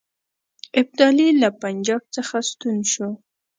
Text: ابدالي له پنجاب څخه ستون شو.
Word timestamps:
ابدالي 0.79 1.27
له 1.41 1.49
پنجاب 1.61 2.01
څخه 2.15 2.35
ستون 2.49 2.77
شو. 2.91 3.09